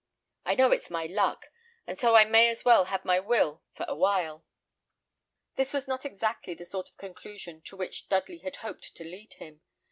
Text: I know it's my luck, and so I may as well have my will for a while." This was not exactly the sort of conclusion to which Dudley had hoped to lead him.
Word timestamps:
I 0.45 0.55
know 0.55 0.71
it's 0.71 0.89
my 0.89 1.05
luck, 1.05 1.51
and 1.85 1.99
so 1.99 2.15
I 2.15 2.25
may 2.25 2.49
as 2.49 2.65
well 2.65 2.85
have 2.85 3.05
my 3.05 3.19
will 3.19 3.61
for 3.75 3.85
a 3.87 3.95
while." 3.95 4.43
This 5.57 5.73
was 5.73 5.87
not 5.87 6.05
exactly 6.05 6.55
the 6.55 6.65
sort 6.65 6.89
of 6.89 6.97
conclusion 6.97 7.61
to 7.65 7.77
which 7.77 8.09
Dudley 8.09 8.39
had 8.39 8.55
hoped 8.65 8.95
to 8.95 9.03
lead 9.03 9.33
him. 9.35 9.61